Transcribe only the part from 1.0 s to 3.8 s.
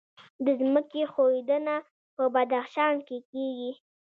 ښویدنه په بدخشان کې کیږي